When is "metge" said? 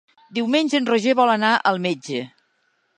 1.87-2.27